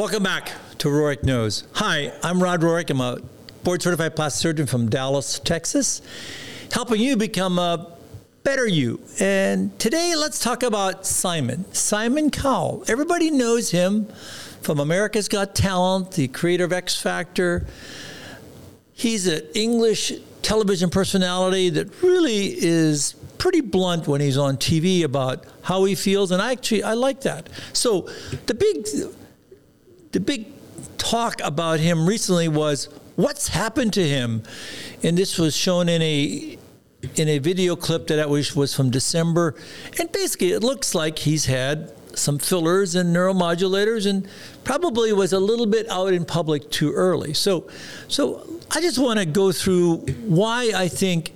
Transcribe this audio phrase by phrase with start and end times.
[0.00, 1.64] Welcome back to Rohrich Knose.
[1.74, 2.88] Hi, I'm Rod Rohrich.
[2.88, 3.18] I'm a
[3.64, 6.00] board certified plastic surgeon from Dallas, Texas,
[6.72, 7.98] helping you become a
[8.42, 8.98] better you.
[9.18, 11.70] And today, let's talk about Simon.
[11.74, 12.82] Simon Cowell.
[12.88, 14.06] Everybody knows him
[14.62, 17.66] from America's Got Talent, the creator of X Factor.
[18.94, 25.44] He's an English television personality that really is pretty blunt when he's on TV about
[25.60, 27.50] how he feels, and I actually I like that.
[27.74, 28.08] So
[28.46, 28.86] the big
[30.12, 30.46] the big
[30.98, 34.42] talk about him recently was what's happened to him,
[35.02, 36.58] and this was shown in a
[37.16, 39.54] in a video clip that I wish was from December,
[39.98, 44.28] and basically it looks like he's had some fillers and neuromodulators and
[44.64, 47.32] probably was a little bit out in public too early.
[47.34, 47.68] So
[48.08, 51.32] so I just want to go through why I think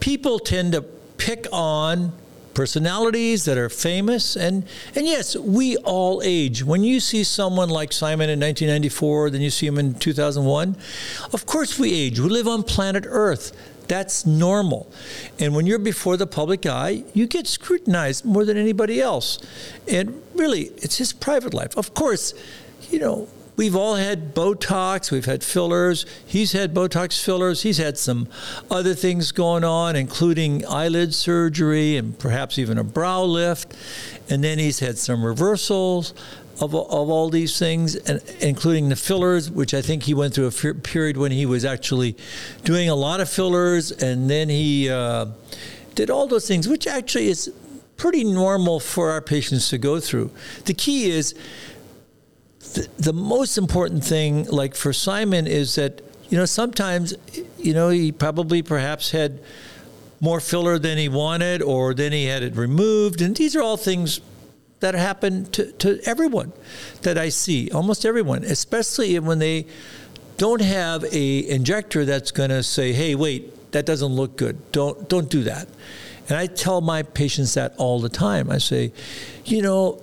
[0.00, 2.12] people tend to pick on
[2.58, 4.36] personalities that are famous.
[4.36, 6.64] And and yes we all age.
[6.64, 10.76] When you see someone like simon in 1994 then you see him in 2001
[11.32, 12.18] of course we age.
[12.18, 13.52] We live on planet earth.
[13.86, 14.90] That's normal.
[15.38, 19.38] And when you're before the public eye you get scrutinized more than anybody else.
[19.86, 21.76] And really it's his private life.
[21.76, 22.34] Of course
[22.90, 23.28] you know
[23.58, 26.06] We've all had Botox, we've had fillers.
[26.24, 27.62] He's had Botox fillers.
[27.62, 28.28] He's had some
[28.70, 33.76] other things going on, including eyelid surgery and perhaps even a brow lift.
[34.30, 36.14] And then he's had some reversals
[36.60, 40.46] of, of all these things, and including the fillers, which I think he went through
[40.46, 42.16] a period when he was actually
[42.62, 45.26] doing a lot of fillers, and then he uh,
[45.96, 47.52] did all those things, which actually is
[47.96, 50.30] pretty normal for our patients to go through.
[50.66, 51.34] The key is
[52.74, 57.14] the, the most important thing, like for Simon, is that you know sometimes
[57.58, 59.40] you know he probably perhaps had
[60.20, 63.76] more filler than he wanted, or then he had it removed, and these are all
[63.76, 64.20] things
[64.80, 66.52] that happen to, to everyone
[67.02, 69.66] that I see, almost everyone, especially when they
[70.36, 74.72] don't have a injector that's going to say, "Hey, wait, that doesn't look good.
[74.72, 75.68] Don't don't do that."
[76.28, 78.50] And I tell my patients that all the time.
[78.50, 78.92] I say,
[79.46, 80.02] you know,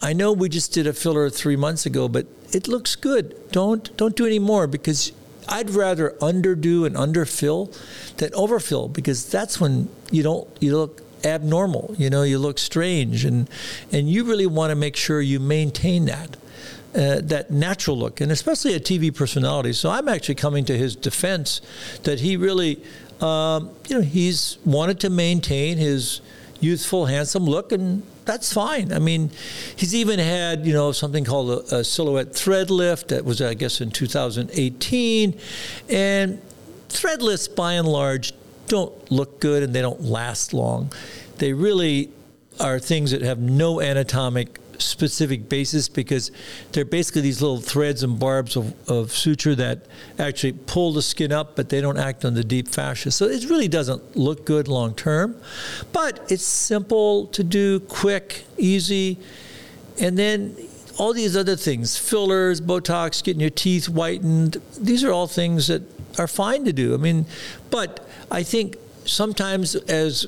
[0.00, 3.50] I know we just did a filler three months ago, but it looks good.
[3.50, 5.12] Don't don't do any more because
[5.48, 7.74] I'd rather underdo and underfill
[8.16, 11.94] than overfill because that's when you don't you look abnormal.
[11.98, 13.48] You know, you look strange, and
[13.90, 16.36] and you really want to make sure you maintain that.
[16.94, 19.74] Uh, that natural look, and especially a TV personality.
[19.74, 21.60] So I'm actually coming to his defense
[22.04, 22.82] that he really,
[23.20, 26.22] um, you know, he's wanted to maintain his
[26.60, 28.92] youthful, handsome look, and that's fine.
[28.92, 29.30] I mean,
[29.76, 33.54] he's even had you know something called a, a silhouette thread lift that was I
[33.54, 35.38] guess in 2018,
[35.88, 36.42] and
[36.88, 38.32] thread lifts by and large
[38.66, 40.92] don't look good and they don't last long.
[41.38, 42.10] They really
[42.60, 46.30] are things that have no anatomic specific basis because
[46.72, 49.86] they're basically these little threads and barbs of, of suture that
[50.18, 53.10] actually pull the skin up, but they don't act on the deep fascia.
[53.10, 55.40] So it really doesn't look good long term.
[55.92, 59.18] But it's simple to do, quick, easy.
[60.00, 60.56] And then
[60.98, 65.82] all these other things fillers, Botox, getting your teeth whitened these are all things that
[66.18, 66.94] are fine to do.
[66.94, 67.26] I mean,
[67.70, 70.26] but I think sometimes as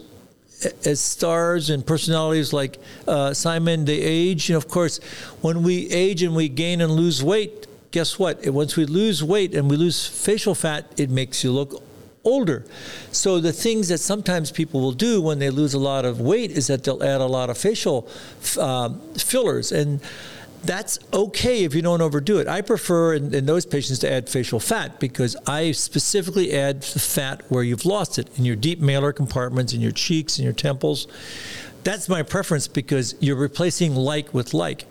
[0.85, 4.51] as stars and personalities like uh, Simon, they age.
[4.51, 4.99] And of course,
[5.41, 8.47] when we age and we gain and lose weight, guess what?
[8.47, 11.83] Once we lose weight and we lose facial fat, it makes you look
[12.25, 12.65] older.
[13.13, 16.51] So the things that sometimes people will do when they lose a lot of weight
[16.51, 18.09] is that they'll add a lot of facial
[18.59, 20.01] uh, fillers and
[20.63, 22.47] that's okay if you don't overdo it.
[22.47, 26.99] I prefer in, in, those patients to add facial fat because I specifically add the
[26.99, 30.53] fat where you've lost it in your deep malar compartments, in your cheeks, in your
[30.53, 31.07] temples.
[31.83, 34.85] That's my preference because you're replacing like with like.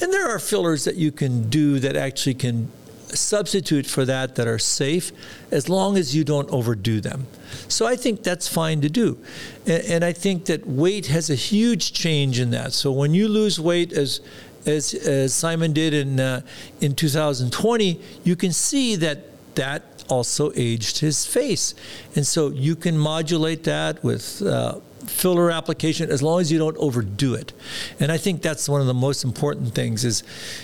[0.00, 2.70] And there are fillers that you can do that actually can
[3.08, 5.12] substitute for that that are safe
[5.50, 7.26] as long as you don't overdo them.
[7.68, 9.18] So I think that's fine to do.
[9.66, 12.72] And, and I think that weight has a huge change in that.
[12.72, 14.20] So when you lose weight as
[14.66, 16.40] as, as Simon did in, uh,
[16.80, 19.18] in 2020, you can see that
[19.54, 21.74] that also aged his face.
[22.14, 26.76] And so you can modulate that with uh, filler application as long as you don't
[26.78, 27.52] overdo it.
[28.00, 30.22] And I think that's one of the most important things is,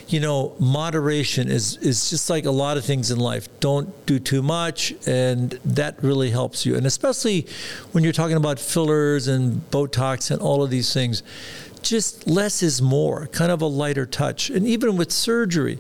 [0.09, 3.49] you know, moderation is, is just like a lot of things in life.
[3.61, 6.77] Don't do too much, and that really helps you.
[6.77, 7.47] And especially
[7.93, 11.23] when you're talking about fillers and Botox and all of these things,
[11.83, 14.51] just less is more, kind of a lighter touch.
[14.51, 15.79] And even with surgery,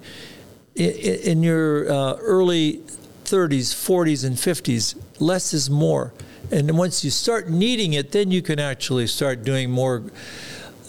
[0.74, 2.80] in, in your uh, early
[3.24, 6.12] 30s, 40s, and 50s, less is more.
[6.50, 10.02] And once you start needing it, then you can actually start doing more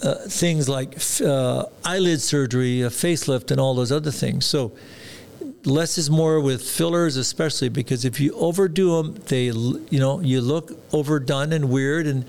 [0.02, 4.44] uh, things like uh, eyelid surgery, a facelift, and all those other things.
[4.44, 4.72] So
[5.64, 10.40] less is more with fillers, especially because if you overdo them, they you know you
[10.40, 12.24] look overdone and weird, and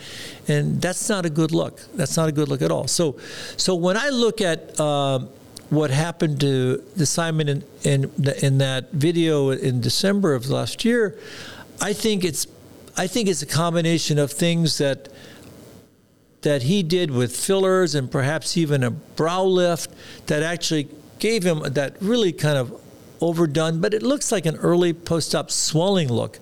[0.47, 1.81] and that's not a good look.
[1.95, 2.87] That's not a good look at all.
[2.87, 3.17] So
[3.57, 5.19] so when I look at uh,
[5.69, 11.17] what happened to the Simon in, in in that video in December of last year,
[11.81, 12.47] I think it's
[12.95, 15.09] I think it's a combination of things that
[16.41, 19.89] that he did with fillers and perhaps even a brow lift
[20.27, 20.89] that actually
[21.19, 22.82] gave him that really kind of
[23.23, 26.39] overdone, but it looks like an early post-op swelling look.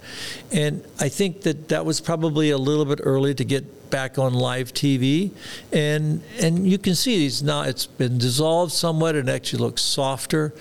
[0.51, 4.33] And I think that that was probably a little bit early to get back on
[4.33, 5.31] live TV.
[5.71, 10.53] And and you can see he's now it's been dissolved somewhat and actually looks softer.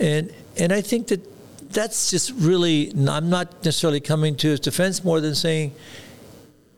[0.00, 1.20] And and I think that
[1.72, 5.72] that's just really I'm not necessarily coming to his defense more than saying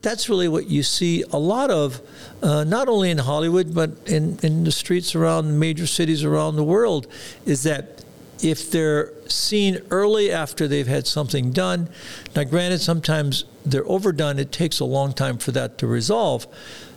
[0.02, 2.00] that's really what you see a lot of,
[2.42, 6.64] uh, not only in Hollywood, but in, in the streets around major cities around the
[6.64, 7.06] world,
[7.46, 8.01] is that
[8.42, 11.88] if they're seen early after they've had something done,
[12.34, 16.46] now granted, sometimes they're overdone, it takes a long time for that to resolve.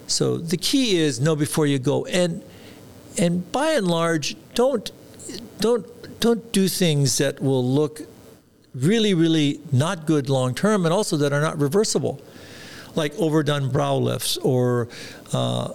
[0.07, 2.05] So the key is know before you go.
[2.05, 2.43] And,
[3.17, 4.91] and by and large, don't,
[5.59, 8.01] don't, don't do things that will look
[8.73, 12.21] really, really not good long term and also that are not reversible
[12.95, 14.87] like overdone brow lifts or
[15.33, 15.73] uh,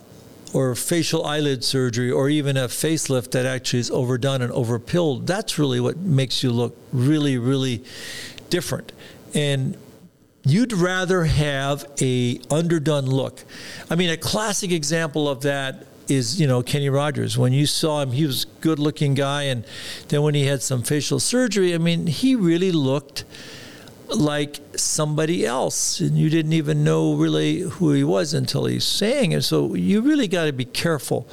[0.53, 5.27] or facial eyelid surgery or even a facelift that actually is overdone and overpilled.
[5.27, 7.85] That's really what makes you look really, really
[8.49, 8.93] different.
[9.35, 9.77] And
[10.45, 13.45] you'd rather have a underdone look.
[13.89, 17.39] I mean, a classic example of that is you know Kenny Rogers.
[17.39, 19.65] When you saw him, he was a good-looking guy, and
[20.09, 23.25] then when he had some facial surgery, I mean, he really looked
[24.13, 29.33] like somebody else, and you didn't even know really who he was until he's saying
[29.33, 29.43] it.
[29.43, 31.29] So you really got to be careful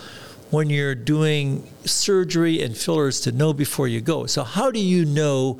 [0.49, 4.25] when you're doing surgery and fillers to know before you go.
[4.25, 5.59] So how do you know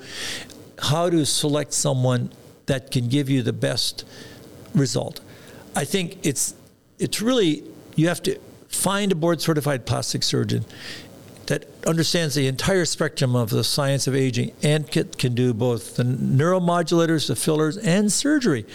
[0.79, 2.31] how to select someone
[2.67, 4.05] that can give you the best
[4.73, 5.21] result?
[5.75, 6.53] I think it's
[6.99, 7.63] it's really
[7.95, 10.65] you have to find a board certified plastic surgeon
[11.47, 15.95] that understands the entire spectrum of the science of aging and can, can do both
[15.95, 18.65] the neuromodulators, the fillers, and surgery.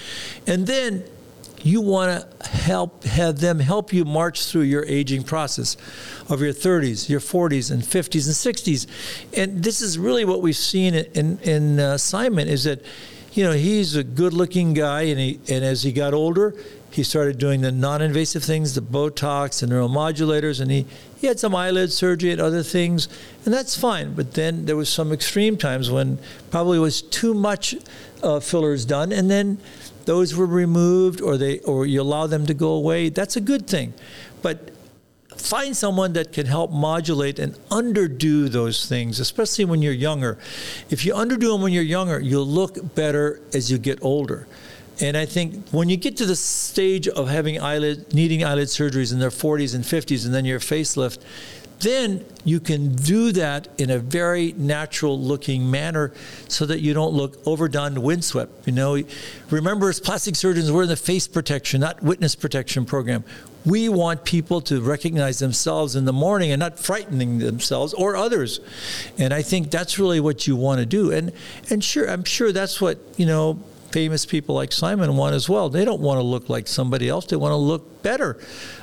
[0.47, 1.05] And then
[1.63, 5.77] you want to help have them help you march through your aging process
[6.29, 8.87] of your 30s, your 40s, and 50s and 60s.
[9.37, 12.85] And this is really what we've seen in, in, uh, Simon is that,
[13.33, 16.55] you know, he's a good-looking guy, and he and as he got older,
[16.95, 20.87] he started doing the non-invasive things, the Botox, the neuromodulators, and he,
[21.17, 23.09] he had some eyelid surgery and other things,
[23.45, 24.15] and that's fine.
[24.15, 26.19] But then there was some extreme times when
[26.51, 27.75] probably was too much
[28.23, 29.59] uh, fillers done, and then
[30.05, 33.09] those were removed, or they or you allow them to go away.
[33.09, 33.95] That's a good thing,
[34.43, 34.71] but
[35.37, 40.39] find someone that can help modulate and underdo those things, especially when you're younger.
[40.91, 44.47] If you underdo them when you're younger, you'll look better as you get older.
[45.03, 49.13] And I think when you get to the stage of having eyelid, needing eyelid surgeries
[49.13, 51.19] in their 40s and 50s, and then your facelift,
[51.81, 56.13] then you can do that in a very natural looking manner
[56.47, 59.03] so that you don't look overdone windswept you know?
[59.51, 63.25] Remember as plastic surgeons we're in the face protection not witness protection program.
[63.65, 68.61] We want people to recognize themselves in the morning and not frightening themselves or others.
[69.19, 71.11] And i think that's really what you want to do.
[71.11, 71.33] And
[71.69, 73.59] and sure i'm sure that's what you know
[73.93, 75.69] famous people like Simon want as well.
[75.69, 77.27] They don't want to look like somebody else.
[77.27, 78.39] They want to look better,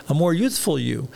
[0.08, 1.10] a more youthful you.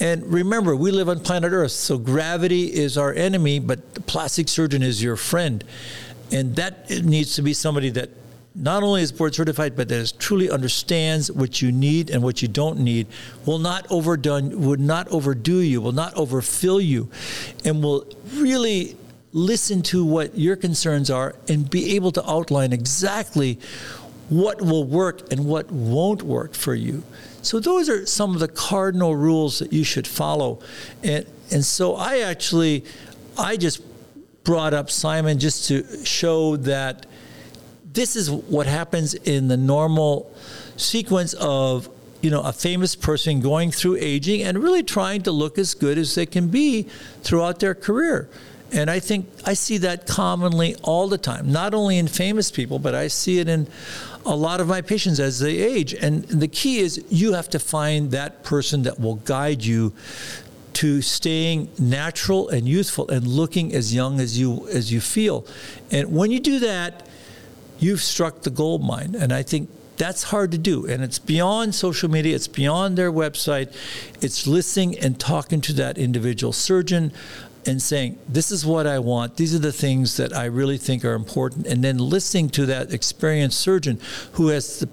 [0.00, 4.48] And remember, we live on planet Earth, so gravity is our enemy, but the plastic
[4.48, 5.64] surgeon is your friend.
[6.30, 8.10] And that needs to be somebody that
[8.54, 12.42] not only is board certified, but that is truly understands what you need and what
[12.42, 13.06] you don't need,
[13.46, 17.08] will not overdone, would not overdo you, will not overfill you,
[17.64, 18.96] and will really
[19.32, 23.58] listen to what your concerns are and be able to outline exactly
[24.28, 27.02] what will work and what won't work for you.
[27.42, 30.60] So those are some of the cardinal rules that you should follow.
[31.02, 32.84] And and so I actually
[33.38, 33.82] I just
[34.44, 37.06] brought up Simon just to show that
[37.92, 40.30] this is what happens in the normal
[40.76, 41.88] sequence of
[42.20, 45.96] you know a famous person going through aging and really trying to look as good
[45.96, 46.82] as they can be
[47.22, 48.28] throughout their career
[48.72, 52.78] and I think I see that commonly all the time, not only in famous people,
[52.78, 53.66] but I see it in
[54.26, 55.94] a lot of my patients as they age.
[55.94, 59.94] And the key is you have to find that person that will guide you
[60.74, 65.46] to staying natural and youthful and looking as young as you as you feel.
[65.90, 67.06] And when you do that,
[67.78, 69.16] you've struck the gold mine.
[69.18, 70.86] And I think that's hard to do.
[70.86, 73.74] And it's beyond social media, it's beyond their website.
[74.20, 77.12] It's listening and talking to that individual surgeon
[77.68, 79.36] and saying, This is what I want.
[79.36, 81.66] These are the things that I really think are important.
[81.66, 84.00] And then listening to that experienced surgeon
[84.32, 84.88] who has the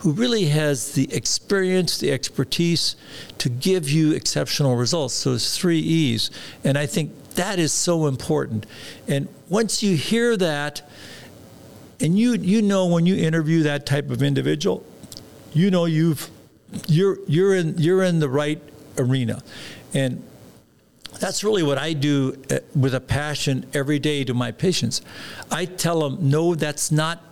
[0.00, 2.96] who really has the experience, the expertise
[3.38, 5.24] to give you exceptional results.
[5.24, 6.30] Those three E's.
[6.62, 8.66] And I think that is so important.
[9.08, 10.82] And once you hear that,
[12.00, 14.84] and you you know when you interview that type of individual,
[15.52, 16.30] you know you've
[16.88, 18.60] you're you're in you're in the right
[18.98, 19.42] arena,
[19.92, 20.22] and
[21.20, 25.00] that's really what I do uh, with a passion every day to my patients.
[25.50, 27.22] I tell them, no, that's not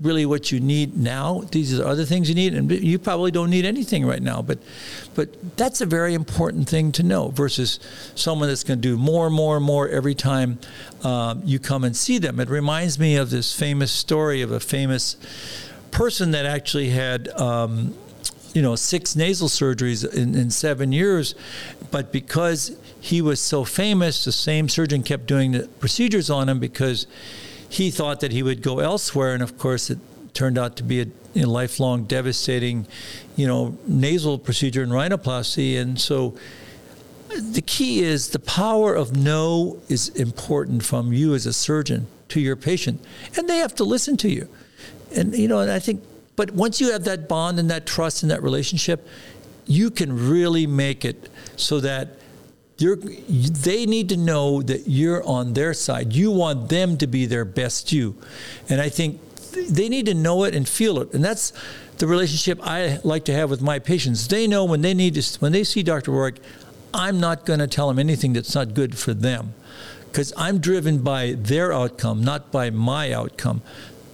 [0.00, 1.42] really what you need now.
[1.52, 4.42] These are other things you need, and you probably don't need anything right now.
[4.42, 4.58] But,
[5.14, 7.78] but that's a very important thing to know versus
[8.14, 10.58] someone that's going to do more and more and more every time
[11.04, 12.40] um, you come and see them.
[12.40, 15.16] It reminds me of this famous story of a famous
[15.90, 17.28] person that actually had.
[17.28, 17.94] Um,
[18.54, 21.34] you know, six nasal surgeries in, in seven years,
[21.90, 26.58] but because he was so famous, the same surgeon kept doing the procedures on him
[26.58, 27.06] because
[27.68, 29.98] he thought that he would go elsewhere, and of course, it
[30.34, 32.86] turned out to be a you know, lifelong, devastating,
[33.36, 35.80] you know, nasal procedure and rhinoplasty.
[35.80, 36.36] And so,
[37.28, 42.40] the key is the power of no is important from you as a surgeon to
[42.40, 43.02] your patient,
[43.36, 44.48] and they have to listen to you.
[45.16, 46.02] And you know, and I think,
[46.36, 49.06] but once you have that bond and that trust and that relationship,
[49.66, 52.16] you can really make it so that
[52.78, 56.12] you're, they need to know that you're on their side.
[56.12, 58.16] You want them to be their best you.
[58.68, 61.12] And I think they need to know it and feel it.
[61.12, 61.52] And that's
[61.98, 64.26] the relationship I like to have with my patients.
[64.26, 66.10] They know when they need to, when they see Dr.
[66.10, 66.38] Rohrich,
[66.94, 69.54] I'm not going to tell them anything that's not good for them
[70.06, 73.62] because I'm driven by their outcome, not by my outcome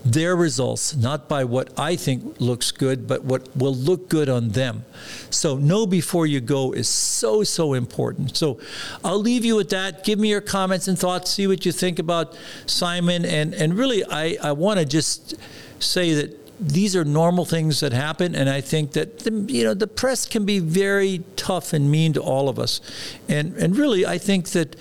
[0.05, 4.51] their results, not by what I think looks good, but what will look good on
[4.51, 4.85] them.
[5.31, 8.37] So, know before you go is so, so important.
[8.37, 8.59] So,
[9.05, 10.05] I'll leave you with that.
[10.05, 12.37] Give me your comments and thoughts, see what you think about
[12.67, 13.25] Simon.
[13.25, 15.35] And, and really, I, I want to just
[15.81, 19.75] say that these are normal things that happen, and I think that the, you know
[19.75, 22.81] the press can be very tough and mean to all of us,
[23.29, 24.75] and and really I think that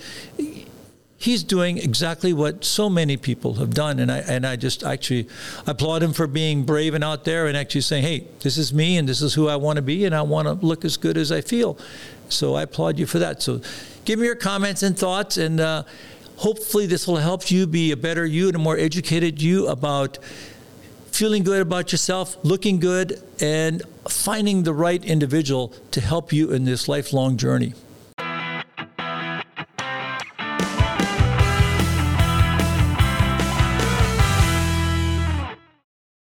[1.18, 3.98] he's doing exactly what so many people have done.
[3.98, 5.28] And I, and I just actually
[5.66, 8.96] applaud him for being brave and out there and actually saying, hey, this is me
[8.96, 11.16] and this is who I want to be and I want to look as good
[11.16, 11.76] as I feel.
[12.28, 13.42] So I applaud you for that.
[13.42, 13.60] So
[14.04, 15.82] give me your comments and thoughts and uh,
[16.36, 20.18] hopefully this will help you be a better you and a more educated you about
[21.10, 26.64] feeling good about yourself, looking good, and finding the right individual to help you in
[26.64, 27.74] this lifelong journey.